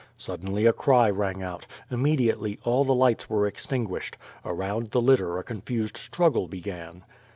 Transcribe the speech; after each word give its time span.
Suddenly, 0.17 0.65
a 0.65 0.73
cry 0.73 1.11
rang 1.11 1.43
out. 1.43 1.67
Immediately 1.91 2.57
all 2.63 2.83
the 2.83 2.95
lights 2.95 3.29
were 3.29 3.45
extinguished. 3.45 4.17
Around 4.43 4.87
the 4.87 4.99
litter 4.99 5.37
a 5.37 5.43
confused 5.43 5.95
struggle 5.95 6.47
began. 6.47 7.03